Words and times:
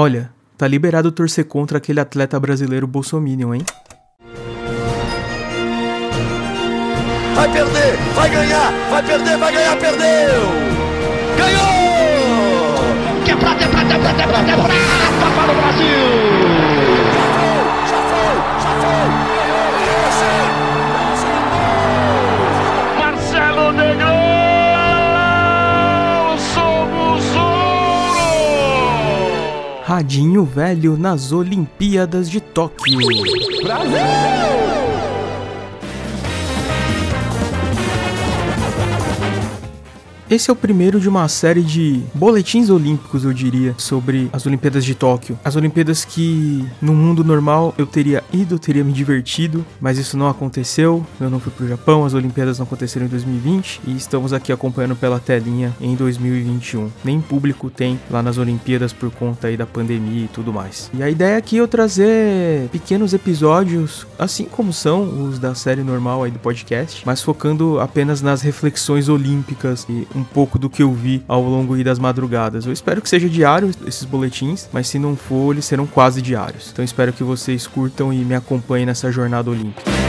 Olha, 0.00 0.30
tá 0.56 0.68
liberado 0.68 1.10
torcer 1.10 1.44
contra 1.46 1.78
aquele 1.78 1.98
atleta 1.98 2.38
brasileiro 2.38 2.86
Bolsominion, 2.86 3.52
hein? 3.52 3.64
Vai 7.34 7.52
perder, 7.52 7.96
vai 8.14 8.30
ganhar, 8.30 8.72
vai 8.90 9.02
perder, 9.02 9.36
vai 9.36 9.52
ganhar, 9.52 9.76
perdeu! 9.76 10.40
Ganhou! 11.36 11.64
Que 13.24 13.32
é 13.32 13.36
prata, 13.36 13.64
é 13.64 13.68
prata, 13.68 13.92
é 13.92 13.98
prata, 13.98 14.22
é 14.22 14.26
prata, 14.28 14.52
é 14.52 14.56
prata 14.56 14.78
para 15.34 15.50
o 15.50 15.56
Brasil! 15.56 16.06
Já 17.90 18.00
foi, 18.08 18.36
já 18.62 18.72
foi! 18.84 19.06
Marcelo 23.00 23.72
Negrão, 23.72 24.07
Radinho 29.88 30.44
velho 30.44 30.98
nas 30.98 31.32
Olimpíadas 31.32 32.28
de 32.28 32.42
Tóquio. 32.42 32.98
Esse 40.30 40.50
é 40.50 40.52
o 40.52 40.56
primeiro 40.56 41.00
de 41.00 41.08
uma 41.08 41.26
série 41.26 41.62
de 41.62 42.02
boletins 42.14 42.68
olímpicos, 42.68 43.24
eu 43.24 43.32
diria, 43.32 43.74
sobre 43.78 44.28
as 44.30 44.44
Olimpíadas 44.44 44.84
de 44.84 44.94
Tóquio. 44.94 45.38
As 45.42 45.56
Olimpíadas 45.56 46.04
que, 46.04 46.66
no 46.82 46.94
mundo 46.94 47.24
normal, 47.24 47.74
eu 47.78 47.86
teria 47.86 48.22
ido, 48.30 48.58
teria 48.58 48.84
me 48.84 48.92
divertido, 48.92 49.64
mas 49.80 49.96
isso 49.96 50.18
não 50.18 50.28
aconteceu. 50.28 51.04
Eu 51.18 51.30
não 51.30 51.40
fui 51.40 51.50
pro 51.50 51.66
Japão, 51.66 52.04
as 52.04 52.12
Olimpíadas 52.12 52.58
não 52.58 52.66
aconteceram 52.66 53.06
em 53.06 53.08
2020 53.08 53.80
e 53.86 53.96
estamos 53.96 54.34
aqui 54.34 54.52
acompanhando 54.52 54.94
pela 54.94 55.18
telinha 55.18 55.74
em 55.80 55.94
2021. 55.94 56.90
Nem 57.02 57.22
público 57.22 57.70
tem 57.70 57.98
lá 58.10 58.22
nas 58.22 58.36
Olimpíadas 58.36 58.92
por 58.92 59.10
conta 59.10 59.46
aí 59.46 59.56
da 59.56 59.64
pandemia 59.64 60.26
e 60.26 60.28
tudo 60.28 60.52
mais. 60.52 60.90
E 60.92 61.02
a 61.02 61.08
ideia 61.08 61.38
aqui 61.38 61.56
é 61.56 61.60
eu 61.60 61.68
trazer 61.68 62.68
pequenos 62.68 63.14
episódios, 63.14 64.06
assim 64.18 64.44
como 64.44 64.74
são 64.74 65.26
os 65.26 65.38
da 65.38 65.54
série 65.54 65.82
normal 65.82 66.22
aí 66.22 66.30
do 66.30 66.38
podcast, 66.38 67.02
mas 67.06 67.22
focando 67.22 67.80
apenas 67.80 68.20
nas 68.20 68.42
reflexões 68.42 69.08
olímpicas 69.08 69.86
e 69.88 70.06
um 70.18 70.24
pouco 70.24 70.58
do 70.58 70.68
que 70.68 70.82
eu 70.82 70.92
vi 70.92 71.22
ao 71.28 71.42
longo 71.42 71.82
das 71.82 71.98
madrugadas. 71.98 72.66
Eu 72.66 72.72
espero 72.72 73.00
que 73.00 73.08
seja 73.08 73.28
diário 73.28 73.70
esses 73.86 74.04
boletins, 74.04 74.68
mas 74.72 74.88
se 74.88 74.98
não 74.98 75.16
for, 75.16 75.52
eles 75.52 75.64
serão 75.64 75.86
quase 75.86 76.20
diários. 76.20 76.70
Então 76.72 76.84
espero 76.84 77.12
que 77.12 77.22
vocês 77.22 77.66
curtam 77.66 78.12
e 78.12 78.16
me 78.24 78.34
acompanhem 78.34 78.86
nessa 78.86 79.10
jornada 79.12 79.50
olímpica. 79.50 80.07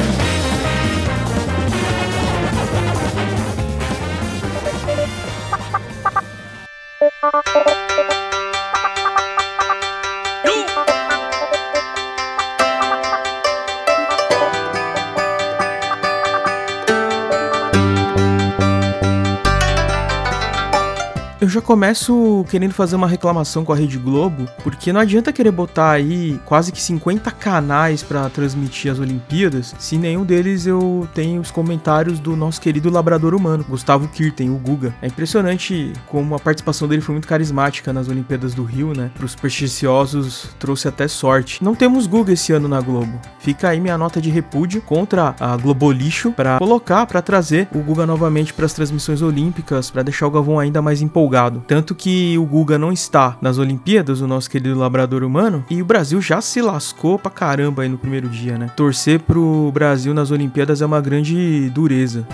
Eu 21.50 21.54
já 21.54 21.62
começo 21.62 22.46
querendo 22.48 22.76
fazer 22.76 22.96
uma 22.96 23.08
reclamação 23.08 23.66
com 23.66 23.74
a 23.74 23.76
Rede 23.76 23.98
Globo, 23.98 24.48
porque 24.64 24.94
não 24.94 25.02
adianta 25.02 25.34
querer 25.34 25.50
botar 25.50 25.90
aí 25.90 26.40
quase 26.46 26.72
que 26.72 26.80
50 26.80 27.32
canais 27.32 28.04
pra 28.04 28.30
transmitir 28.30 28.92
as 28.92 29.00
Olimpíadas, 29.00 29.74
se 29.80 29.98
nenhum 29.98 30.24
deles 30.24 30.68
eu 30.68 31.10
tenho 31.12 31.42
os 31.42 31.50
comentários 31.50 32.20
do 32.20 32.36
nosso 32.36 32.62
querido 32.62 32.92
labrador 32.92 33.34
humano, 33.34 33.66
Gustavo 33.68 34.08
Kirten, 34.10 34.52
o 34.52 34.60
Guga. 34.60 34.94
É 35.02 35.08
impressionante 35.08 35.92
como 36.06 36.36
a 36.36 36.40
participação 36.40 36.88
dele 36.88 37.02
foi 37.02 37.14
muito 37.14 37.28
carismática 37.28 37.92
nas 37.92 38.08
Olimpíadas 38.08 38.54
do 38.54 38.64
Rio, 38.64 38.94
né? 38.96 39.10
Para 39.16 39.26
os 39.26 39.32
supersticiosos 39.32 40.50
trouxe 40.60 40.88
até 40.88 41.08
sorte. 41.08 41.64
Não 41.64 41.74
temos 41.74 42.06
Guga 42.06 42.32
esse 42.32 42.54
ano 42.54 42.68
na 42.68 42.80
Globo. 42.80 43.20
Fica 43.40 43.70
aí 43.70 43.80
minha 43.80 43.98
nota 43.98 44.22
de 44.22 44.30
repúdio 44.30 44.84
contra 44.84 45.36
a 45.40 45.58
Globolixo 45.58 46.32
para 46.32 46.60
colocar, 46.60 47.08
para 47.08 47.24
trazer 47.24 47.68
o 47.74 47.80
Guga 47.80 48.06
novamente 48.06 48.54
para 48.54 48.68
as 48.68 48.74
transmissões 48.74 49.24
olímpicas, 49.24 49.90
para 49.90 50.04
deixar 50.04 50.28
o 50.28 50.32
Galvão 50.32 50.60
ainda 50.60 50.80
mais 50.80 51.02
empolgado. 51.02 51.39
Tanto 51.68 51.96
que 51.96 52.38
o 52.38 52.46
Guga 52.46 52.78
não 52.78 52.92
está 52.92 53.38
nas 53.42 53.58
Olimpíadas, 53.58 54.20
o 54.20 54.28
nosso 54.28 54.50
querido 54.50 54.78
labrador 54.78 55.24
humano, 55.24 55.64
e 55.70 55.82
o 55.82 55.86
Brasil 55.86 56.22
já 56.22 56.42
se 56.42 56.62
lascou 56.62 57.18
pra 57.18 57.32
caramba 57.32 57.84
aí 57.84 57.90
no 57.90 57.98
primeiro 57.98 58.28
dia, 58.28 58.58
né? 58.58 58.70
Torcer 58.76 59.20
pro 59.20 59.72
Brasil 59.74 60.14
nas 60.14 60.32
Olimpíadas 60.32 60.82
é 60.82 60.86
uma 60.86 61.00
grande 61.00 61.70
dureza. 61.70 62.28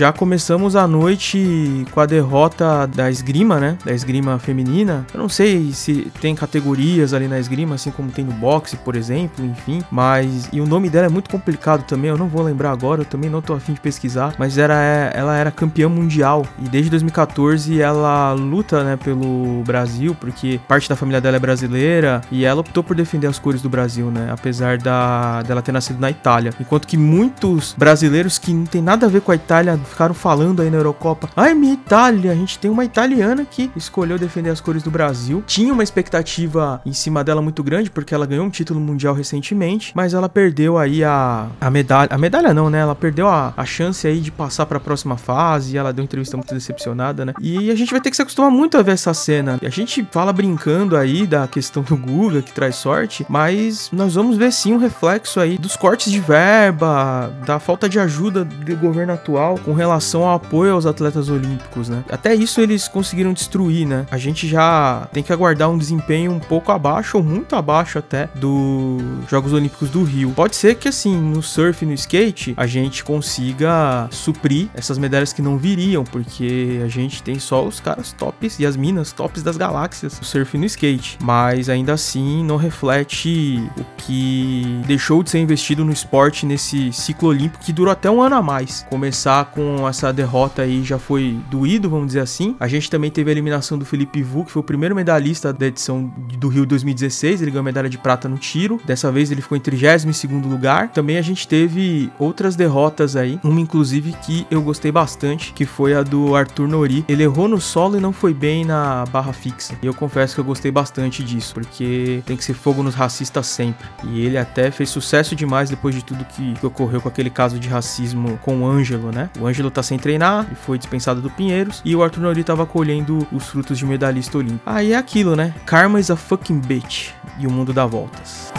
Já 0.00 0.14
começamos 0.14 0.76
a 0.76 0.86
noite 0.86 1.84
com 1.90 2.00
a 2.00 2.06
derrota 2.06 2.86
da 2.86 3.10
esgrima, 3.10 3.60
né? 3.60 3.76
Da 3.84 3.92
esgrima 3.92 4.38
feminina. 4.38 5.06
Eu 5.12 5.20
não 5.20 5.28
sei 5.28 5.72
se 5.74 6.10
tem 6.22 6.34
categorias 6.34 7.12
ali 7.12 7.28
na 7.28 7.38
esgrima, 7.38 7.74
assim 7.74 7.90
como 7.90 8.10
tem 8.10 8.24
no 8.24 8.32
boxe, 8.32 8.78
por 8.78 8.96
exemplo, 8.96 9.44
enfim. 9.44 9.82
Mas. 9.90 10.48
E 10.54 10.58
o 10.58 10.66
nome 10.66 10.88
dela 10.88 11.04
é 11.04 11.10
muito 11.10 11.28
complicado 11.28 11.84
também, 11.84 12.08
eu 12.10 12.16
não 12.16 12.28
vou 12.28 12.40
lembrar 12.40 12.70
agora, 12.70 13.02
eu 13.02 13.04
também 13.04 13.28
não 13.28 13.42
tô 13.42 13.52
afim 13.52 13.74
de 13.74 13.80
pesquisar. 13.80 14.34
Mas 14.38 14.56
era, 14.56 14.74
ela 15.12 15.36
era 15.36 15.50
campeã 15.50 15.86
mundial. 15.86 16.46
E 16.58 16.66
desde 16.70 16.88
2014 16.88 17.78
ela 17.78 18.32
luta, 18.32 18.82
né, 18.82 18.96
pelo 18.96 19.62
Brasil, 19.66 20.16
porque 20.18 20.58
parte 20.66 20.88
da 20.88 20.96
família 20.96 21.20
dela 21.20 21.36
é 21.36 21.40
brasileira. 21.40 22.22
E 22.30 22.46
ela 22.46 22.62
optou 22.62 22.82
por 22.82 22.96
defender 22.96 23.26
as 23.26 23.38
cores 23.38 23.60
do 23.60 23.68
Brasil, 23.68 24.10
né? 24.10 24.30
Apesar 24.32 24.78
da, 24.78 25.42
dela 25.42 25.60
ter 25.60 25.72
nascido 25.72 26.00
na 26.00 26.10
Itália. 26.10 26.54
Enquanto 26.58 26.88
que 26.88 26.96
muitos 26.96 27.74
brasileiros 27.76 28.38
que 28.38 28.54
não 28.54 28.64
tem 28.64 28.80
nada 28.80 29.04
a 29.04 29.10
ver 29.10 29.20
com 29.20 29.30
a 29.30 29.34
Itália 29.34 29.78
ficaram 29.90 30.14
falando 30.14 30.62
aí 30.62 30.70
na 30.70 30.76
Eurocopa. 30.78 31.28
Ai, 31.36 31.54
minha 31.54 31.74
Itália, 31.74 32.32
a 32.32 32.34
gente 32.34 32.58
tem 32.58 32.70
uma 32.70 32.84
italiana 32.84 33.44
que 33.44 33.70
escolheu 33.76 34.18
defender 34.18 34.50
as 34.50 34.60
cores 34.60 34.82
do 34.82 34.90
Brasil. 34.90 35.42
Tinha 35.46 35.72
uma 35.72 35.82
expectativa 35.82 36.80
em 36.84 36.92
cima 36.92 37.22
dela 37.22 37.42
muito 37.42 37.62
grande, 37.62 37.90
porque 37.90 38.14
ela 38.14 38.26
ganhou 38.26 38.46
um 38.46 38.50
título 38.50 38.80
mundial 38.80 39.14
recentemente, 39.14 39.92
mas 39.94 40.14
ela 40.14 40.28
perdeu 40.28 40.78
aí 40.78 41.04
a, 41.04 41.48
a 41.60 41.70
medalha. 41.70 42.08
A 42.10 42.18
medalha 42.18 42.54
não, 42.54 42.70
né? 42.70 42.80
Ela 42.80 42.94
perdeu 42.94 43.28
a, 43.28 43.52
a 43.56 43.64
chance 43.64 44.06
aí 44.06 44.20
de 44.20 44.30
passar 44.30 44.66
para 44.66 44.78
a 44.78 44.80
próxima 44.80 45.16
fase. 45.16 45.74
E 45.74 45.78
ela 45.78 45.92
deu 45.92 46.02
uma 46.02 46.06
entrevista 46.06 46.36
muito 46.36 46.54
decepcionada, 46.54 47.24
né? 47.24 47.34
E 47.40 47.70
a 47.70 47.74
gente 47.74 47.90
vai 47.90 48.00
ter 48.00 48.10
que 48.10 48.16
se 48.16 48.22
acostumar 48.22 48.50
muito 48.50 48.76
a 48.76 48.82
ver 48.82 48.92
essa 48.92 49.12
cena. 49.14 49.58
A 49.62 49.68
gente 49.68 50.06
fala 50.10 50.32
brincando 50.32 50.96
aí 50.96 51.26
da 51.26 51.46
questão 51.46 51.82
do 51.82 51.96
Guga, 51.96 52.42
que 52.42 52.52
traz 52.52 52.76
sorte, 52.76 53.24
mas 53.28 53.90
nós 53.92 54.14
vamos 54.14 54.36
ver 54.36 54.52
sim 54.52 54.72
um 54.72 54.78
reflexo 54.78 55.40
aí 55.40 55.58
dos 55.58 55.76
cortes 55.76 56.12
de 56.12 56.20
verba, 56.20 57.32
da 57.46 57.58
falta 57.58 57.88
de 57.88 57.98
ajuda 57.98 58.44
do 58.44 58.76
governo 58.76 59.12
atual 59.12 59.58
com 59.58 59.72
relação 59.80 60.24
ao 60.24 60.34
apoio 60.34 60.74
aos 60.74 60.86
atletas 60.86 61.28
olímpicos, 61.28 61.88
né? 61.88 62.04
Até 62.10 62.34
isso 62.34 62.60
eles 62.60 62.86
conseguiram 62.86 63.32
destruir, 63.32 63.86
né? 63.86 64.06
A 64.10 64.18
gente 64.18 64.46
já 64.46 65.08
tem 65.12 65.22
que 65.22 65.32
aguardar 65.32 65.70
um 65.70 65.78
desempenho 65.78 66.32
um 66.32 66.38
pouco 66.38 66.70
abaixo 66.70 67.16
ou 67.16 67.22
muito 67.22 67.56
abaixo 67.56 67.98
até 67.98 68.28
dos 68.34 69.02
Jogos 69.28 69.52
Olímpicos 69.52 69.90
do 69.90 70.02
Rio. 70.02 70.32
Pode 70.32 70.56
ser 70.56 70.74
que 70.74 70.88
assim, 70.88 71.16
no 71.16 71.42
surf 71.42 71.84
e 71.84 71.88
no 71.88 71.94
skate, 71.94 72.54
a 72.56 72.66
gente 72.66 73.02
consiga 73.02 74.08
suprir 74.10 74.68
essas 74.74 74.98
medalhas 74.98 75.32
que 75.32 75.40
não 75.40 75.56
viriam, 75.56 76.04
porque 76.04 76.80
a 76.84 76.88
gente 76.88 77.22
tem 77.22 77.38
só 77.38 77.64
os 77.64 77.80
caras 77.80 78.12
tops 78.12 78.58
e 78.58 78.66
as 78.66 78.76
minas 78.76 79.12
tops 79.12 79.42
das 79.42 79.56
galáxias 79.56 80.18
no 80.18 80.24
surf 80.24 80.56
e 80.56 80.60
no 80.60 80.66
skate. 80.66 81.18
Mas 81.22 81.68
ainda 81.68 81.94
assim 81.94 82.44
não 82.44 82.56
reflete 82.56 83.62
o 83.78 83.84
que 83.96 84.80
deixou 84.86 85.22
de 85.22 85.30
ser 85.30 85.38
investido 85.38 85.84
no 85.84 85.92
esporte 85.92 86.44
nesse 86.44 86.92
ciclo 86.92 87.28
olímpico 87.28 87.64
que 87.64 87.72
durou 87.72 87.92
até 87.92 88.10
um 88.10 88.20
ano 88.22 88.36
a 88.36 88.42
mais. 88.42 88.86
Começar 88.90 89.46
com 89.46 89.59
essa 89.88 90.12
derrota 90.12 90.62
aí 90.62 90.82
já 90.82 90.98
foi 90.98 91.38
doído, 91.50 91.88
vamos 91.88 92.08
dizer 92.08 92.20
assim. 92.20 92.56
A 92.58 92.68
gente 92.68 92.90
também 92.90 93.10
teve 93.10 93.30
a 93.30 93.32
eliminação 93.32 93.78
do 93.78 93.84
Felipe 93.84 94.22
Vu, 94.22 94.44
que 94.44 94.52
foi 94.52 94.60
o 94.60 94.64
primeiro 94.64 94.94
medalhista 94.94 95.52
da 95.52 95.66
edição 95.66 96.12
do 96.38 96.48
Rio 96.48 96.66
2016. 96.66 97.42
Ele 97.42 97.50
ganhou 97.50 97.64
medalha 97.64 97.88
de 97.88 97.98
prata 97.98 98.28
no 98.28 98.38
tiro. 98.38 98.80
Dessa 98.84 99.10
vez 99.10 99.30
ele 99.30 99.42
ficou 99.42 99.56
em 99.56 99.60
32 99.60 100.24
lugar. 100.44 100.88
Também 100.88 101.18
a 101.18 101.22
gente 101.22 101.46
teve 101.46 102.10
outras 102.18 102.56
derrotas 102.56 103.16
aí. 103.16 103.38
Uma, 103.42 103.60
inclusive, 103.60 104.12
que 104.24 104.46
eu 104.50 104.62
gostei 104.62 104.92
bastante, 104.92 105.52
que 105.52 105.64
foi 105.64 105.94
a 105.94 106.02
do 106.02 106.34
Arthur 106.34 106.68
Nori. 106.68 107.04
Ele 107.08 107.22
errou 107.22 107.48
no 107.48 107.60
solo 107.60 107.96
e 107.96 108.00
não 108.00 108.12
foi 108.12 108.34
bem 108.34 108.64
na 108.64 109.04
barra 109.06 109.32
fixa. 109.32 109.74
E 109.82 109.86
eu 109.86 109.94
confesso 109.94 110.34
que 110.34 110.40
eu 110.40 110.44
gostei 110.44 110.70
bastante 110.70 111.22
disso, 111.22 111.54
porque 111.54 112.22
tem 112.26 112.36
que 112.36 112.44
ser 112.44 112.54
fogo 112.54 112.82
nos 112.82 112.94
racistas 112.94 113.46
sempre. 113.46 113.86
E 114.04 114.24
ele 114.24 114.38
até 114.38 114.70
fez 114.70 114.90
sucesso 114.90 115.34
demais 115.34 115.70
depois 115.70 115.94
de 115.94 116.04
tudo 116.04 116.24
que, 116.24 116.54
que 116.54 116.66
ocorreu 116.66 117.00
com 117.00 117.08
aquele 117.08 117.30
caso 117.30 117.58
de 117.58 117.68
racismo 117.68 118.38
com 118.42 118.62
o 118.62 118.66
Ângelo, 118.66 119.10
né? 119.12 119.30
O 119.38 119.46
Ângelo 119.50 119.70
tá 119.70 119.82
sem 119.82 119.98
treinar 119.98 120.46
e 120.50 120.54
foi 120.54 120.78
dispensado 120.78 121.20
do 121.20 121.28
Pinheiros. 121.30 121.82
E 121.84 121.94
o 121.94 122.02
Arthur 122.02 122.22
Nori 122.22 122.42
tava 122.42 122.64
colhendo 122.64 123.26
os 123.32 123.46
frutos 123.48 123.78
de 123.78 123.84
medalhista 123.84 124.38
olímpico. 124.38 124.62
Aí 124.64 124.92
é 124.92 124.96
aquilo, 124.96 125.36
né? 125.36 125.54
Karma 125.66 126.00
is 126.00 126.10
a 126.10 126.16
fucking 126.16 126.60
bitch. 126.60 127.10
E 127.38 127.46
o 127.46 127.50
mundo 127.50 127.72
dá 127.72 127.84
voltas. 127.84 128.52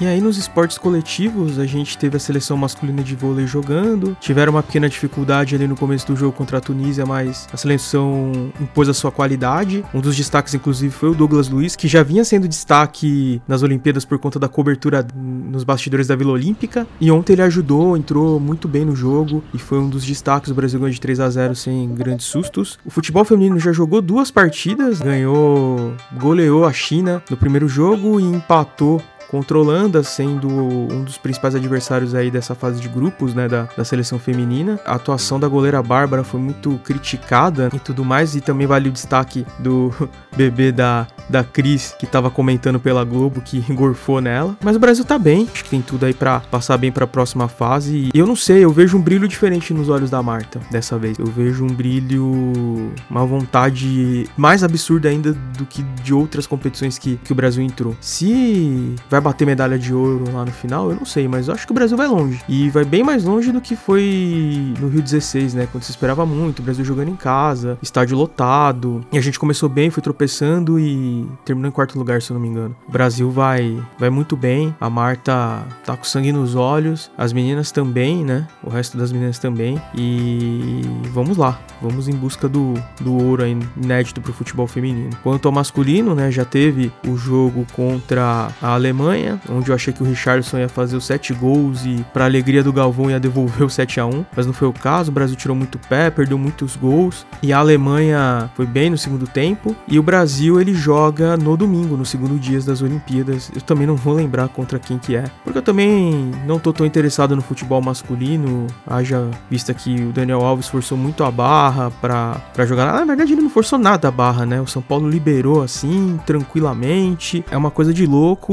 E 0.00 0.06
aí 0.06 0.20
nos 0.20 0.38
esportes 0.38 0.78
coletivos, 0.78 1.58
a 1.58 1.66
gente 1.66 1.98
teve 1.98 2.16
a 2.16 2.20
seleção 2.20 2.56
masculina 2.56 3.02
de 3.02 3.16
vôlei 3.16 3.48
jogando, 3.48 4.16
tiveram 4.20 4.52
uma 4.52 4.62
pequena 4.62 4.88
dificuldade 4.88 5.56
ali 5.56 5.66
no 5.66 5.76
começo 5.76 6.06
do 6.06 6.14
jogo 6.14 6.30
contra 6.30 6.58
a 6.58 6.60
Tunísia, 6.60 7.04
mas 7.04 7.48
a 7.52 7.56
seleção 7.56 8.52
impôs 8.60 8.88
a 8.88 8.94
sua 8.94 9.10
qualidade. 9.10 9.84
Um 9.92 10.00
dos 10.00 10.14
destaques, 10.14 10.54
inclusive, 10.54 10.94
foi 10.94 11.08
o 11.08 11.14
Douglas 11.16 11.48
Luiz, 11.48 11.74
que 11.74 11.88
já 11.88 12.04
vinha 12.04 12.24
sendo 12.24 12.46
destaque 12.46 13.42
nas 13.48 13.64
Olimpíadas 13.64 14.04
por 14.04 14.20
conta 14.20 14.38
da 14.38 14.48
cobertura 14.48 15.04
nos 15.16 15.64
bastidores 15.64 16.06
da 16.06 16.14
Vila 16.14 16.30
Olímpica. 16.30 16.86
E 17.00 17.10
ontem 17.10 17.32
ele 17.32 17.42
ajudou, 17.42 17.96
entrou 17.96 18.38
muito 18.38 18.68
bem 18.68 18.84
no 18.84 18.94
jogo 18.94 19.42
e 19.52 19.58
foi 19.58 19.80
um 19.80 19.88
dos 19.88 20.04
destaques. 20.04 20.52
O 20.52 20.54
Brasil 20.54 20.78
ganhou 20.78 20.92
de 20.92 21.00
3 21.00 21.18
a 21.18 21.28
0 21.28 21.56
sem 21.56 21.92
grandes 21.92 22.26
sustos. 22.26 22.78
O 22.86 22.90
futebol 22.90 23.24
feminino 23.24 23.58
já 23.58 23.72
jogou 23.72 24.00
duas 24.00 24.30
partidas, 24.30 25.00
ganhou, 25.00 25.92
goleou 26.20 26.64
a 26.64 26.72
China 26.72 27.20
no 27.28 27.36
primeiro 27.36 27.66
jogo 27.66 28.20
e 28.20 28.22
empatou 28.22 29.02
contra 29.30 29.56
a 29.56 29.60
Holanda, 29.60 30.02
sendo 30.02 30.48
um 30.48 31.04
dos 31.04 31.18
principais 31.18 31.54
adversários 31.54 32.14
aí 32.14 32.30
dessa 32.30 32.54
fase 32.54 32.80
de 32.80 32.88
grupos, 32.88 33.34
né, 33.34 33.48
da, 33.48 33.68
da 33.76 33.84
seleção 33.84 34.18
feminina. 34.18 34.78
A 34.84 34.94
atuação 34.94 35.38
da 35.38 35.48
goleira 35.48 35.82
Bárbara 35.82 36.24
foi 36.24 36.40
muito 36.40 36.78
criticada 36.84 37.70
e 37.74 37.78
tudo 37.78 38.04
mais, 38.04 38.34
e 38.34 38.40
também 38.40 38.66
vale 38.66 38.88
o 38.88 38.92
destaque 38.92 39.46
do 39.58 39.92
bebê 40.36 40.72
da, 40.72 41.06
da 41.28 41.44
Cris, 41.44 41.94
que 41.98 42.06
tava 42.06 42.30
comentando 42.30 42.80
pela 42.80 43.04
Globo, 43.04 43.40
que 43.40 43.64
engorfou 43.68 44.20
nela. 44.20 44.56
Mas 44.62 44.76
o 44.76 44.78
Brasil 44.78 45.04
tá 45.04 45.18
bem, 45.18 45.48
acho 45.52 45.64
que 45.64 45.70
tem 45.70 45.82
tudo 45.82 46.06
aí 46.06 46.14
para 46.14 46.40
passar 46.40 46.76
bem 46.76 46.90
para 46.90 47.04
a 47.04 47.08
próxima 47.08 47.48
fase. 47.48 48.10
E 48.14 48.18
eu 48.18 48.26
não 48.26 48.36
sei, 48.36 48.64
eu 48.64 48.70
vejo 48.70 48.96
um 48.96 49.00
brilho 49.00 49.28
diferente 49.28 49.74
nos 49.74 49.88
olhos 49.88 50.10
da 50.10 50.22
Marta 50.22 50.60
dessa 50.70 50.98
vez. 50.98 51.18
Eu 51.18 51.26
vejo 51.26 51.64
um 51.64 51.68
brilho, 51.68 52.92
uma 53.10 53.26
vontade 53.26 54.28
mais 54.36 54.64
absurda 54.64 55.08
ainda 55.08 55.32
do 55.32 55.66
que 55.66 55.82
de 55.82 56.14
outras 56.14 56.46
competições 56.46 56.98
que, 56.98 57.16
que 57.16 57.32
o 57.32 57.34
Brasil 57.34 57.62
entrou. 57.62 57.96
Se 58.00 58.94
vai 59.10 59.17
vai 59.18 59.20
bater 59.20 59.46
medalha 59.46 59.78
de 59.78 59.92
ouro 59.92 60.24
lá 60.32 60.44
no 60.44 60.50
final, 60.50 60.90
eu 60.90 60.96
não 60.96 61.04
sei, 61.04 61.28
mas 61.28 61.48
eu 61.48 61.54
acho 61.54 61.66
que 61.66 61.72
o 61.72 61.74
Brasil 61.74 61.96
vai 61.96 62.06
longe. 62.06 62.40
E 62.48 62.70
vai 62.70 62.84
bem 62.84 63.02
mais 63.02 63.24
longe 63.24 63.52
do 63.52 63.60
que 63.60 63.74
foi 63.76 64.74
no 64.80 64.88
Rio 64.88 65.02
16, 65.02 65.54
né? 65.54 65.68
Quando 65.70 65.82
se 65.82 65.90
esperava 65.90 66.24
muito, 66.24 66.60
o 66.60 66.62
Brasil 66.62 66.84
jogando 66.84 67.08
em 67.08 67.16
casa, 67.16 67.78
estádio 67.82 68.16
lotado. 68.16 69.04
E 69.12 69.18
a 69.18 69.20
gente 69.20 69.38
começou 69.38 69.68
bem, 69.68 69.90
foi 69.90 70.02
tropeçando 70.02 70.78
e 70.78 71.26
terminou 71.44 71.68
em 71.68 71.72
quarto 71.72 71.98
lugar, 71.98 72.22
se 72.22 72.30
eu 72.30 72.34
não 72.34 72.40
me 72.40 72.48
engano. 72.48 72.74
O 72.88 72.92
Brasil 72.92 73.30
vai, 73.30 73.76
vai 73.98 74.10
muito 74.10 74.36
bem. 74.36 74.74
A 74.80 74.88
Marta 74.88 75.66
tá 75.84 75.96
com 75.96 76.04
sangue 76.04 76.32
nos 76.32 76.54
olhos, 76.54 77.10
as 77.16 77.32
meninas 77.32 77.72
também, 77.72 78.24
né? 78.24 78.46
O 78.62 78.70
resto 78.70 78.96
das 78.96 79.12
meninas 79.12 79.38
também. 79.38 79.80
E 79.94 80.82
vamos 81.12 81.36
lá, 81.36 81.60
vamos 81.82 82.08
em 82.08 82.14
busca 82.14 82.48
do, 82.48 82.74
do 83.00 83.14
ouro 83.14 83.42
aí, 83.42 83.58
inédito 83.76 84.20
pro 84.20 84.32
futebol 84.32 84.66
feminino. 84.66 85.10
Quanto 85.22 85.46
ao 85.46 85.52
masculino, 85.52 86.14
né? 86.14 86.30
Já 86.30 86.44
teve 86.44 86.92
o 87.06 87.16
jogo 87.16 87.66
contra 87.72 88.48
a 88.62 88.74
Alemanha 88.74 89.07
Alemanha, 89.08 89.40
onde 89.48 89.70
eu 89.70 89.74
achei 89.74 89.92
que 89.92 90.02
o 90.02 90.06
Richardson 90.06 90.58
ia 90.58 90.68
fazer 90.68 90.96
os 90.96 91.04
7 91.06 91.32
gols 91.34 91.84
e, 91.84 92.04
para 92.12 92.24
alegria 92.24 92.62
do 92.62 92.72
Galvão, 92.72 93.10
ia 93.10 93.18
devolver 93.18 93.62
o 93.62 93.70
7 93.70 94.00
a 94.00 94.06
1 94.06 94.24
mas 94.36 94.46
não 94.46 94.52
foi 94.52 94.68
o 94.68 94.72
caso. 94.72 95.10
O 95.10 95.14
Brasil 95.14 95.36
tirou 95.36 95.56
muito 95.56 95.78
pé, 95.78 96.10
perdeu 96.10 96.36
muitos 96.36 96.76
gols 96.76 97.26
e 97.42 97.52
a 97.52 97.58
Alemanha 97.58 98.50
foi 98.54 98.66
bem 98.66 98.90
no 98.90 98.98
segundo 98.98 99.26
tempo. 99.26 99.74
E 99.86 99.98
o 99.98 100.02
Brasil 100.02 100.60
ele 100.60 100.74
joga 100.74 101.36
no 101.36 101.56
domingo, 101.56 101.96
no 101.96 102.04
segundo 102.04 102.38
dia 102.38 102.60
das 102.60 102.82
Olimpíadas. 102.82 103.50
Eu 103.54 103.60
também 103.60 103.86
não 103.86 103.96
vou 103.96 104.14
lembrar 104.14 104.48
contra 104.48 104.78
quem 104.78 104.98
que 104.98 105.16
é, 105.16 105.24
porque 105.44 105.58
eu 105.58 105.62
também 105.62 106.30
não 106.46 106.58
tô 106.58 106.72
tão 106.72 106.84
interessado 106.84 107.34
no 107.34 107.42
futebol 107.42 107.80
masculino. 107.80 108.66
Haja 108.86 109.28
vista 109.50 109.72
que 109.72 110.02
o 110.02 110.12
Daniel 110.12 110.44
Alves 110.44 110.68
forçou 110.68 110.98
muito 110.98 111.24
a 111.24 111.30
barra 111.30 111.90
para 111.90 112.66
jogar. 112.66 112.92
Na 112.92 113.04
verdade, 113.04 113.32
ele 113.32 113.42
não 113.42 113.50
forçou 113.50 113.78
nada 113.78 114.08
a 114.08 114.10
barra, 114.10 114.44
né? 114.44 114.60
O 114.60 114.66
São 114.66 114.82
Paulo 114.82 115.08
liberou 115.08 115.62
assim, 115.62 116.18
tranquilamente. 116.26 117.44
É 117.50 117.56
uma 117.56 117.70
coisa 117.70 117.94
de 117.94 118.04
louco 118.06 118.52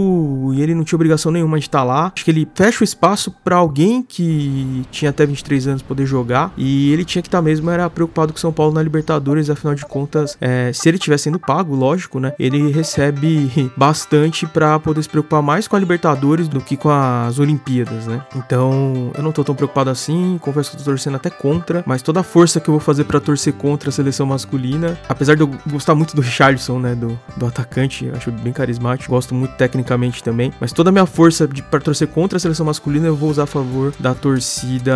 e 0.54 0.62
ele 0.62 0.74
não 0.74 0.84
tinha 0.84 0.98
obrigação 0.98 1.32
nenhuma 1.32 1.58
de 1.58 1.66
estar 1.66 1.84
lá. 1.84 2.12
Acho 2.14 2.26
que 2.26 2.32
ele 2.32 2.48
fecha 2.54 2.82
o 2.82 2.84
espaço 2.84 3.32
para 3.44 3.56
alguém 3.56 4.02
que 4.02 4.84
tinha 4.92 5.10
até 5.10 5.26
23 5.26 5.68
anos 5.68 5.82
poder 5.82 6.06
jogar 6.06 6.54
e 6.58 6.92
ele 6.92 7.06
tinha 7.06 7.22
que 7.22 7.28
estar 7.28 7.42
mesmo 7.42 7.70
era 7.70 7.90
preocupado 7.90 8.34
com 8.34 8.40
São 8.40 8.52
Paulo 8.52 8.74
na 8.74 8.82
Libertadores, 8.82 9.50
afinal 9.50 9.76
de 9.76 9.86
contas, 9.86 10.38
é, 10.40 10.72
se 10.74 10.88
ele 10.88 10.98
estiver 10.98 11.18
sendo 11.18 11.40
pago, 11.40 11.76
lógico, 11.76 12.20
né? 12.20 12.34
Ele 12.40 12.72
recebe 12.72 13.72
bastante 13.78 14.46
para 14.46 14.80
poder 14.80 15.02
se 15.04 15.10
preocupar 15.10 15.42
mais 15.42 15.68
com 15.68 15.76
a 15.76 15.80
Libertadores 15.80 16.48
do 16.48 16.62
que 16.62 16.78
com 16.78 16.90
as 16.90 17.40
Olimpíadas, 17.40 18.08
né? 18.08 18.22
Então, 18.36 19.12
eu 19.16 19.24
não 19.24 19.32
tô 19.32 19.44
tão 19.44 19.56
preocupado 19.56 19.90
assim, 19.90 20.38
confesso 20.42 20.72
que 20.72 20.78
eu 20.78 20.80
tô 20.80 20.86
torcendo 20.86 21.16
até 21.16 21.30
contra, 21.30 21.84
mas 21.86 22.02
toda 22.02 22.20
a 22.20 22.24
força 22.24 22.60
que 22.60 22.70
eu 22.70 22.74
vou 22.74 22.82
fazer 22.82 23.04
para 23.06 23.20
torcer 23.20 23.54
contra 23.54 23.90
a 23.90 23.92
seleção 23.92 24.26
masculina, 24.26 24.98
apesar 25.08 25.36
de 25.36 25.42
eu 25.42 25.52
gostar 25.70 25.96
muito 25.96 26.16
do 26.16 26.22
Richardson, 26.22 26.80
né, 26.80 26.96
do, 26.96 27.20
do 27.38 27.46
atacante, 27.46 28.10
acho 28.16 28.32
bem 28.32 28.54
carismático, 28.54 29.12
gosto 29.12 29.34
muito 29.34 29.56
tecnicamente 29.56 30.24
também. 30.26 30.52
Mas 30.60 30.74
toda 30.74 30.90
a 30.90 30.92
minha 30.92 31.06
força 31.06 31.48
pra 31.70 31.80
torcer 31.80 32.08
contra 32.08 32.38
a 32.38 32.40
seleção 32.40 32.66
masculina 32.66 33.06
eu 33.06 33.16
vou 33.16 33.30
usar 33.30 33.44
a 33.44 33.46
favor 33.46 33.94
da 34.00 34.16
torcida 34.16 34.96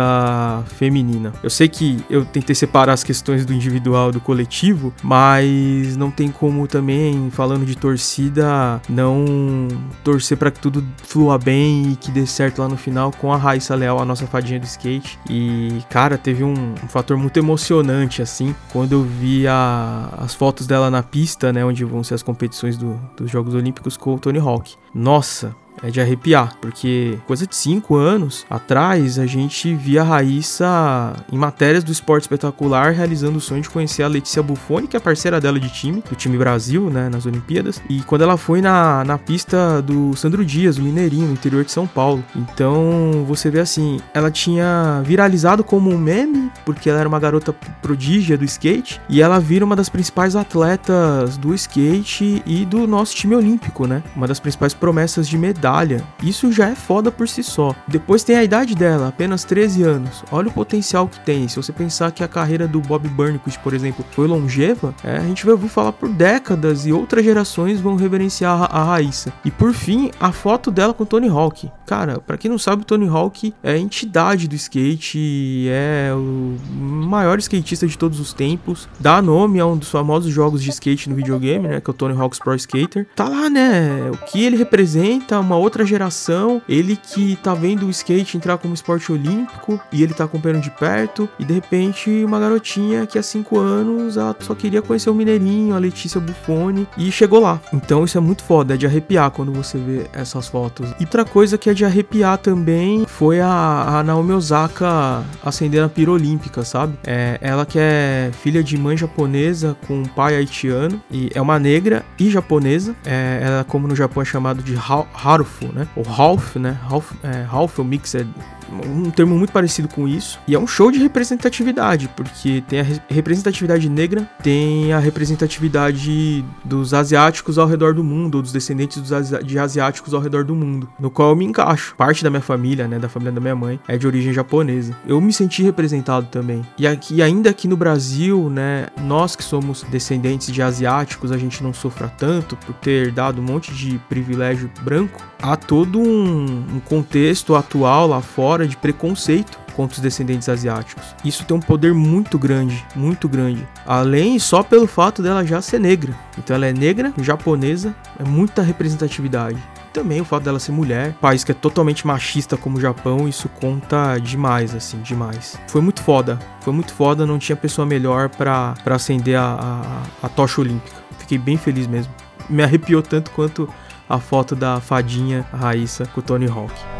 feminina. 0.76 1.32
Eu 1.40 1.48
sei 1.48 1.68
que 1.68 2.04
eu 2.10 2.24
tentei 2.24 2.54
separar 2.54 2.92
as 2.92 3.04
questões 3.04 3.46
do 3.46 3.54
individual 3.54 4.10
do 4.10 4.20
coletivo, 4.20 4.92
mas 5.02 5.96
não 5.96 6.10
tem 6.10 6.30
como 6.30 6.66
também, 6.66 7.30
falando 7.30 7.64
de 7.64 7.76
torcida, 7.76 8.82
não 8.88 9.68
torcer 10.02 10.36
para 10.36 10.50
que 10.50 10.58
tudo 10.58 10.84
flua 11.04 11.38
bem 11.38 11.92
e 11.92 11.96
que 11.96 12.10
dê 12.10 12.26
certo 12.26 12.60
lá 12.60 12.68
no 12.68 12.76
final 12.76 13.12
com 13.12 13.32
a 13.32 13.36
Raíssa 13.36 13.74
Leal, 13.76 14.00
a 14.00 14.04
nossa 14.04 14.26
fadinha 14.26 14.58
do 14.58 14.66
skate. 14.66 15.18
E, 15.28 15.78
cara, 15.88 16.18
teve 16.18 16.42
um, 16.42 16.74
um 16.82 16.88
fator 16.88 17.16
muito 17.16 17.38
emocionante, 17.38 18.20
assim, 18.20 18.54
quando 18.72 18.92
eu 18.92 19.04
vi 19.04 19.46
a, 19.46 20.08
as 20.18 20.34
fotos 20.34 20.66
dela 20.66 20.90
na 20.90 21.02
pista, 21.02 21.52
né, 21.52 21.64
onde 21.64 21.84
vão 21.84 22.02
ser 22.02 22.14
as 22.14 22.22
competições 22.22 22.76
do, 22.76 22.98
dos 23.16 23.30
Jogos 23.30 23.54
Olímpicos 23.54 23.96
com 23.96 24.14
o 24.14 24.18
Tony 24.18 24.40
Hawk. 24.40 24.74
Nossa, 24.92 25.19
nossa, 25.20 25.54
é 25.82 25.90
de 25.90 26.00
arrepiar, 26.00 26.54
porque 26.60 27.18
coisa 27.26 27.46
de 27.46 27.54
5 27.56 27.96
anos 27.96 28.46
atrás 28.48 29.18
a 29.18 29.26
gente 29.26 29.74
via 29.74 30.02
a 30.02 30.04
Raíssa 30.04 31.14
em 31.32 31.38
matérias 31.38 31.84
do 31.84 31.92
esporte 31.92 32.24
espetacular 32.24 32.92
realizando 32.92 33.38
o 33.38 33.40
sonho 33.40 33.62
de 33.62 33.70
conhecer 33.70 34.02
a 34.02 34.08
Letícia 34.08 34.42
Buffoni, 34.42 34.86
que 34.86 34.96
é 34.96 35.00
parceira 35.00 35.40
dela 35.40 35.58
de 35.58 35.68
time, 35.70 36.02
do 36.08 36.14
time 36.14 36.36
Brasil, 36.36 36.90
né, 36.90 37.08
nas 37.08 37.26
Olimpíadas, 37.26 37.82
e 37.88 38.02
quando 38.02 38.22
ela 38.22 38.36
foi 38.36 38.60
na, 38.60 39.04
na 39.04 39.18
pista 39.18 39.80
do 39.82 40.14
Sandro 40.16 40.44
Dias, 40.44 40.78
o 40.78 40.82
Mineirinho, 40.82 41.26
no 41.26 41.32
interior 41.32 41.64
de 41.64 41.72
São 41.72 41.86
Paulo. 41.86 42.24
Então 42.34 43.24
você 43.26 43.50
vê 43.50 43.60
assim, 43.60 44.00
ela 44.14 44.30
tinha 44.30 45.02
viralizado 45.04 45.64
como 45.64 45.90
um 45.90 45.98
meme, 45.98 46.50
porque 46.64 46.90
ela 46.90 47.00
era 47.00 47.08
uma 47.08 47.20
garota 47.20 47.52
prodígia 47.82 48.36
do 48.36 48.44
skate, 48.44 49.00
e 49.08 49.22
ela 49.22 49.38
vira 49.38 49.64
uma 49.64 49.76
das 49.76 49.88
principais 49.88 50.36
atletas 50.36 51.36
do 51.36 51.54
skate 51.54 52.42
e 52.46 52.64
do 52.64 52.86
nosso 52.86 53.14
time 53.14 53.34
olímpico, 53.34 53.86
né? 53.86 54.02
Uma 54.14 54.26
das 54.26 54.40
principais 54.40 54.74
promessas 54.74 55.28
de 55.28 55.38
medalha 55.38 55.69
medalha, 55.70 56.02
isso 56.22 56.50
já 56.50 56.68
é 56.68 56.74
foda 56.74 57.12
por 57.12 57.28
si 57.28 57.42
só. 57.42 57.74
Depois 57.86 58.24
tem 58.24 58.36
a 58.36 58.44
idade 58.44 58.74
dela, 58.74 59.08
apenas 59.08 59.44
13 59.44 59.82
anos. 59.82 60.24
Olha 60.32 60.48
o 60.48 60.52
potencial 60.52 61.06
que 61.06 61.20
tem. 61.20 61.46
Se 61.46 61.56
você 61.56 61.72
pensar 61.72 62.10
que 62.10 62.24
a 62.24 62.28
carreira 62.28 62.66
do 62.66 62.80
Bob 62.80 63.08
Burnquist, 63.08 63.58
por 63.60 63.72
exemplo, 63.72 64.04
foi 64.10 64.26
longeva, 64.26 64.94
é, 65.04 65.16
a 65.16 65.20
gente 65.20 65.44
vai 65.44 65.52
ouvir 65.52 65.68
falar 65.68 65.92
por 65.92 66.08
décadas 66.08 66.86
e 66.86 66.92
outras 66.92 67.24
gerações 67.24 67.80
vão 67.80 67.96
reverenciar 67.96 68.62
a, 68.62 68.80
a 68.80 68.84
Raíssa. 68.84 69.32
E 69.44 69.50
por 69.50 69.72
fim, 69.72 70.10
a 70.18 70.32
foto 70.32 70.70
dela 70.70 70.92
com 70.92 71.04
Tony 71.04 71.28
Hawk. 71.28 71.70
Cara, 71.86 72.20
para 72.20 72.36
quem 72.36 72.50
não 72.50 72.58
sabe, 72.58 72.82
o 72.82 72.84
Tony 72.84 73.08
Hawk 73.08 73.54
é 73.62 73.72
a 73.72 73.78
entidade 73.78 74.48
do 74.48 74.54
skate, 74.54 75.66
é 75.68 76.12
o 76.14 76.56
maior 76.70 77.38
skatista 77.38 77.86
de 77.86 77.96
todos 77.96 78.20
os 78.20 78.32
tempos. 78.32 78.88
Dá 78.98 79.20
nome 79.22 79.60
a 79.60 79.66
um 79.66 79.76
dos 79.76 79.90
famosos 79.90 80.32
jogos 80.32 80.62
de 80.62 80.70
skate 80.70 81.08
no 81.08 81.16
videogame, 81.16 81.68
né, 81.68 81.80
que 81.80 81.90
é 81.90 81.92
o 81.92 81.94
Tony 81.94 82.16
Hawk's 82.18 82.38
Pro 82.38 82.54
Skater. 82.54 83.06
Tá 83.14 83.28
lá, 83.28 83.50
né, 83.50 84.10
o 84.12 84.16
que 84.26 84.42
ele 84.42 84.56
representa, 84.56 85.42
uma 85.50 85.56
outra 85.56 85.84
geração, 85.84 86.62
ele 86.68 86.96
que 86.96 87.36
tá 87.42 87.54
vendo 87.54 87.86
o 87.86 87.90
skate 87.90 88.36
entrar 88.36 88.56
como 88.56 88.72
esporte 88.72 89.10
olímpico 89.10 89.80
e 89.92 90.02
ele 90.02 90.14
tá 90.14 90.24
acompanhando 90.24 90.62
de 90.62 90.70
perto, 90.70 91.28
e 91.38 91.44
de 91.44 91.52
repente 91.52 92.24
uma 92.24 92.38
garotinha 92.38 93.04
que 93.06 93.18
há 93.18 93.22
5 93.22 93.58
anos 93.58 94.16
ela 94.16 94.36
só 94.38 94.54
queria 94.54 94.80
conhecer 94.80 95.10
o 95.10 95.14
Mineirinho, 95.14 95.74
a 95.74 95.78
Letícia 95.78 96.20
Buffoni, 96.20 96.86
e 96.96 97.10
chegou 97.10 97.40
lá. 97.40 97.60
Então 97.72 98.04
isso 98.04 98.16
é 98.16 98.20
muito 98.20 98.44
foda, 98.44 98.74
é 98.74 98.76
de 98.76 98.86
arrepiar 98.86 99.30
quando 99.32 99.52
você 99.52 99.76
vê 99.76 100.06
essas 100.12 100.46
fotos. 100.46 100.90
E 101.00 101.04
outra 101.04 101.24
coisa 101.24 101.58
que 101.58 101.68
é 101.68 101.74
de 101.74 101.84
arrepiar 101.84 102.38
também 102.38 103.04
foi 103.06 103.40
a, 103.40 103.98
a 103.98 104.02
Naomi 104.04 104.32
Osaka 104.32 105.24
acendendo 105.44 105.86
a 105.86 105.88
pira 105.88 106.12
olímpica, 106.12 106.64
sabe? 106.64 106.96
É, 107.04 107.38
ela 107.40 107.66
que 107.66 107.78
é 107.78 108.30
filha 108.40 108.62
de 108.62 108.76
mãe 108.76 108.96
japonesa 108.96 109.76
com 109.86 109.94
um 109.94 110.04
pai 110.04 110.36
haitiano, 110.36 111.02
e 111.10 111.28
é 111.34 111.40
uma 111.40 111.58
negra 111.58 112.04
e 112.18 112.30
japonesa. 112.30 112.94
É, 113.04 113.40
ela, 113.42 113.64
como 113.64 113.88
no 113.88 113.96
Japão 113.96 114.22
é 114.22 114.26
chamado 114.26 114.62
de 114.62 114.76
Haru 114.76 115.39
Né? 115.72 115.86
O 115.96 116.02
Ralph, 116.02 116.56
né? 116.56 116.78
Ralph, 116.82 117.12
é, 117.22 117.46
o 117.80 117.84
Mixed 117.84 118.26
um 118.72 119.10
termo 119.10 119.36
muito 119.36 119.52
parecido 119.52 119.88
com 119.88 120.06
isso. 120.06 120.38
E 120.46 120.54
é 120.54 120.58
um 120.58 120.66
show 120.66 120.90
de 120.90 120.98
representatividade, 120.98 122.08
porque 122.16 122.62
tem 122.68 122.80
a 122.80 122.86
representatividade 123.08 123.88
negra, 123.88 124.28
tem 124.42 124.92
a 124.92 124.98
representatividade 124.98 126.44
dos 126.64 126.94
asiáticos 126.94 127.58
ao 127.58 127.66
redor 127.66 127.94
do 127.94 128.04
mundo, 128.04 128.36
ou 128.36 128.42
dos 128.42 128.52
descendentes 128.52 129.00
dos 129.00 129.12
asi 129.12 129.42
de 129.42 129.58
asiáticos 129.58 130.12
ao 130.14 130.20
redor 130.20 130.44
do 130.44 130.54
mundo, 130.54 130.88
no 130.98 131.10
qual 131.10 131.30
eu 131.30 131.36
me 131.36 131.44
encaixo. 131.44 131.94
Parte 131.96 132.22
da 132.22 132.30
minha 132.30 132.42
família, 132.42 132.86
né, 132.86 132.98
da 132.98 133.08
família 133.08 133.32
da 133.32 133.40
minha 133.40 133.56
mãe, 133.56 133.80
é 133.88 133.96
de 133.96 134.06
origem 134.06 134.32
japonesa. 134.32 134.96
Eu 135.06 135.20
me 135.20 135.32
senti 135.32 135.62
representado 135.62 136.26
também. 136.26 136.64
E 136.78 136.86
aqui, 136.86 137.22
ainda 137.22 137.50
aqui 137.50 137.66
no 137.66 137.76
Brasil, 137.76 138.48
né, 138.50 138.88
nós 139.02 139.34
que 139.34 139.42
somos 139.44 139.82
descendentes 139.84 140.52
de 140.52 140.62
asiáticos, 140.62 141.32
a 141.32 141.38
gente 141.38 141.62
não 141.62 141.72
sofra 141.72 142.08
tanto 142.08 142.56
por 142.56 142.74
ter 142.74 143.10
dado 143.12 143.40
um 143.40 143.44
monte 143.44 143.72
de 143.72 143.98
privilégio 144.08 144.70
branco, 144.82 145.22
há 145.42 145.56
todo 145.56 145.98
um, 145.98 146.44
um 146.74 146.80
contexto 146.80 147.54
atual 147.54 148.06
lá 148.06 148.20
fora 148.20 148.66
de 148.66 148.76
preconceito 148.76 149.58
contra 149.74 149.96
os 149.96 150.02
descendentes 150.02 150.48
asiáticos. 150.48 151.14
Isso 151.24 151.44
tem 151.44 151.56
um 151.56 151.60
poder 151.60 151.94
muito 151.94 152.38
grande, 152.38 152.84
muito 152.94 153.28
grande. 153.28 153.66
Além 153.86 154.38
só 154.38 154.62
pelo 154.62 154.86
fato 154.86 155.22
dela 155.22 155.44
já 155.44 155.62
ser 155.62 155.80
negra. 155.80 156.14
Então 156.38 156.54
ela 156.54 156.66
é 156.66 156.72
negra, 156.72 157.12
japonesa, 157.18 157.94
é 158.18 158.28
muita 158.28 158.62
representatividade 158.62 159.58
também 159.92 160.20
o 160.20 160.24
fato 160.24 160.44
dela 160.44 160.58
ser 160.58 160.72
mulher, 160.72 161.14
país 161.20 161.42
que 161.42 161.50
é 161.50 161.54
totalmente 161.54 162.06
machista 162.06 162.56
como 162.56 162.78
o 162.78 162.80
Japão, 162.80 163.28
isso 163.28 163.48
conta 163.48 164.18
demais, 164.18 164.74
assim, 164.74 165.00
demais. 165.00 165.58
Foi 165.66 165.80
muito 165.80 166.02
foda, 166.02 166.38
foi 166.60 166.72
muito 166.72 166.94
foda, 166.94 167.26
não 167.26 167.38
tinha 167.38 167.56
pessoa 167.56 167.84
melhor 167.84 168.28
para 168.28 168.74
acender 168.86 169.36
a, 169.36 170.04
a, 170.22 170.26
a 170.26 170.28
tocha 170.28 170.60
olímpica. 170.60 170.96
Fiquei 171.18 171.38
bem 171.38 171.56
feliz 171.56 171.86
mesmo. 171.86 172.12
Me 172.48 172.62
arrepiou 172.62 173.02
tanto 173.02 173.30
quanto 173.32 173.68
a 174.10 174.18
foto 174.18 174.56
da 174.56 174.80
fadinha 174.80 175.46
Raíssa 175.52 176.04
com 176.06 176.18
o 176.18 176.22
Tony 176.22 176.48
Hawk. 176.48 176.99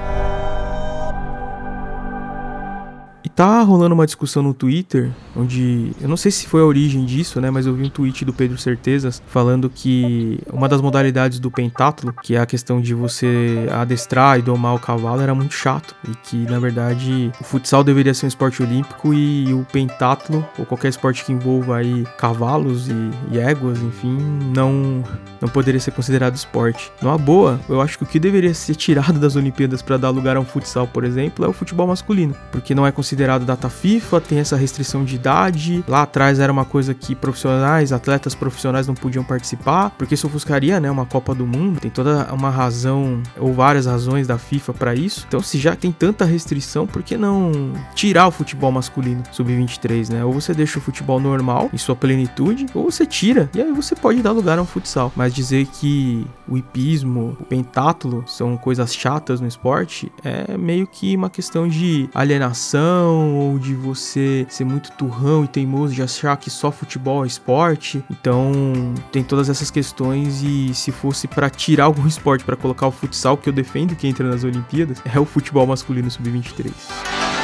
Tá 3.34 3.62
rolando 3.62 3.94
uma 3.94 4.06
discussão 4.06 4.42
no 4.42 4.52
Twitter, 4.52 5.10
onde 5.37 5.92
eu 6.00 6.08
não 6.08 6.16
sei 6.16 6.30
se 6.30 6.46
foi 6.46 6.60
a 6.60 6.64
origem 6.64 7.04
disso, 7.04 7.40
né, 7.40 7.50
mas 7.50 7.66
eu 7.66 7.75
vi 7.75 7.84
um 7.84 7.88
tweet 7.88 8.25
do 8.25 8.32
Pedro 8.32 8.58
Certezas 8.58 9.22
falando 9.26 9.70
que 9.70 10.38
uma 10.52 10.68
das 10.68 10.80
modalidades 10.80 11.38
do 11.38 11.50
pentatlo, 11.50 12.12
que 12.22 12.34
é 12.34 12.40
a 12.40 12.46
questão 12.46 12.80
de 12.80 12.94
você 12.94 13.66
adestrar 13.72 14.38
e 14.38 14.42
domar 14.42 14.75
o 14.75 14.78
cavalo, 14.78 15.22
era 15.22 15.34
muito 15.34 15.54
chato 15.54 15.94
e 16.08 16.14
que 16.16 16.37
na 16.50 16.58
verdade 16.58 17.32
o 17.40 17.44
futsal 17.44 17.82
deveria 17.82 18.12
ser 18.12 18.26
um 18.26 18.28
esporte 18.28 18.62
olímpico 18.62 19.14
e 19.14 19.52
o 19.54 19.66
pentatlo 19.72 20.46
ou 20.58 20.66
qualquer 20.66 20.88
esporte 20.88 21.25
que 21.25 21.32
envolva 21.32 21.76
aí 21.76 22.04
cavalos 22.18 22.88
e, 22.88 23.10
e 23.30 23.38
éguas, 23.38 23.80
enfim, 23.80 24.18
não 24.54 25.02
não 25.40 25.49
poderia 25.49 25.80
ser 25.80 25.92
considerado 25.92 26.37
esporte. 26.37 26.92
Numa 27.00 27.16
boa, 27.16 27.58
eu 27.66 27.80
acho 27.80 27.96
que 27.96 28.04
o 28.04 28.06
que 28.06 28.20
deveria 28.20 28.52
ser 28.52 28.75
tirado 28.75 29.18
das 29.18 29.37
Olimpíadas 29.37 29.80
para 29.80 29.96
dar 29.96 30.10
lugar 30.10 30.37
a 30.37 30.40
um 30.40 30.44
futsal, 30.44 30.87
por 30.87 31.02
exemplo, 31.02 31.44
é 31.44 31.49
o 31.49 31.52
futebol 31.52 31.87
masculino, 31.87 32.37
porque 32.52 32.75
não 32.75 32.87
é 32.87 32.92
considerado 32.92 33.19
considerado 33.20 33.44
data 33.44 33.68
FIFA, 33.68 34.20
tem 34.20 34.38
essa 34.38 34.56
restrição 34.56 35.04
de 35.04 35.16
idade. 35.16 35.84
Lá 35.86 36.02
atrás 36.02 36.38
era 36.38 36.50
uma 36.50 36.64
coisa 36.64 36.94
que 36.94 37.14
profissionais, 37.14 37.92
atletas 37.92 38.34
profissionais 38.34 38.86
não 38.86 38.94
podiam 38.94 39.22
participar, 39.22 39.90
porque 39.90 40.14
isso 40.14 40.26
ofuscaria, 40.26 40.80
né, 40.80 40.90
uma 40.90 41.04
Copa 41.04 41.34
do 41.34 41.46
Mundo. 41.46 41.80
Tem 41.80 41.90
toda 41.90 42.32
uma 42.32 42.48
razão 42.48 43.22
ou 43.38 43.52
várias 43.52 43.84
razões 43.84 44.26
da 44.26 44.38
FIFA 44.38 44.72
para 44.72 44.94
isso. 44.94 45.26
Então, 45.28 45.42
se 45.42 45.58
já 45.58 45.76
tem 45.76 45.92
tanta 45.92 46.24
restrição, 46.24 46.86
por 46.86 47.02
que 47.02 47.18
não 47.18 47.74
tirar 47.94 48.26
o 48.26 48.30
futebol 48.30 48.72
masculino 48.72 49.22
sub-23, 49.32 50.10
né? 50.10 50.24
Ou 50.24 50.32
você 50.32 50.54
deixa 50.54 50.78
o 50.78 50.82
futebol 50.82 51.20
normal 51.20 51.68
em 51.74 51.78
sua 51.78 51.94
plenitude, 51.94 52.66
ou 52.72 52.90
você 52.90 53.04
tira 53.04 53.50
e 53.54 53.60
aí 53.60 53.70
você 53.72 53.94
pode 53.94 54.22
dar 54.22 54.32
lugar 54.32 54.58
a 54.58 54.62
um 54.62 54.66
futsal. 54.66 55.12
Mas 55.14 55.34
dizer 55.34 55.66
que 55.66 56.26
o 56.48 56.56
hipismo, 56.56 57.36
o 57.38 57.44
pentátulo 57.44 58.24
são 58.26 58.56
coisas 58.56 58.94
chatas 58.94 59.40
no 59.40 59.46
esporte 59.46 60.10
é 60.24 60.56
meio 60.56 60.86
que 60.86 61.14
uma 61.14 61.28
questão 61.28 61.68
de 61.68 62.08
alienação 62.14 63.10
ou 63.11 63.59
de 63.59 63.75
você 63.75 64.47
ser 64.49 64.64
muito 64.64 64.93
turrão 64.93 65.45
e 65.45 65.49
teimoso 65.49 65.95
de 65.95 66.02
achar 66.02 66.37
que 66.37 66.50
só 66.50 66.71
futebol 66.71 67.25
é 67.25 67.26
esporte. 67.26 68.05
Então, 68.11 68.62
tem 69.11 69.23
todas 69.23 69.49
essas 69.49 69.71
questões 69.71 70.43
e 70.43 70.75
se 70.75 70.93
fosse 70.93 71.26
para 71.26 71.49
tirar 71.50 71.85
algum 71.85 72.07
esporte 72.09 72.45
para 72.45 72.57
colocar 72.57 72.87
o 72.87 72.90
futsal 72.90 73.37
que 73.37 73.49
eu 73.49 73.52
defendo 73.52 73.97
que 73.97 74.07
entra 74.07 74.29
nas 74.29 74.45
Olimpíadas, 74.45 75.02
é 75.05 75.19
o 75.19 75.25
futebol 75.25 75.67
masculino 75.67 76.11
sub-23. 76.11 77.39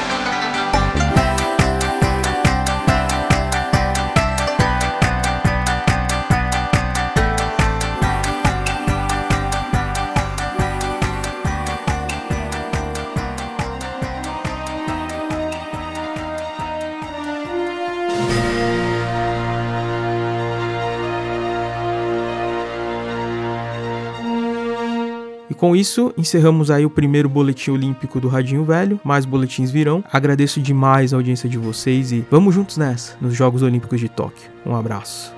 Com 25.57 25.75
isso, 25.75 26.13
encerramos 26.17 26.71
aí 26.71 26.87
o 26.87 26.91
primeiro 26.91 27.29
boletim 27.29 27.71
olímpico 27.71 28.21
do 28.21 28.29
Radinho 28.29 28.65
Velho. 28.65 29.01
Mais 29.03 29.25
boletins 29.25 29.71
virão. 29.71 30.05
Agradeço 30.13 30.61
demais 30.61 31.13
a 31.13 31.17
audiência 31.17 31.49
de 31.49 31.59
vocês 31.59 32.13
e 32.13 32.25
vamos 32.31 32.55
juntos 32.55 32.77
nessa, 32.77 33.17
nos 33.21 33.35
Jogos 33.35 33.63
Olímpicos 33.63 34.01
de 34.01 34.09
Tóquio. 34.09 34.51
Um 34.65 34.75
abraço. 34.75 35.36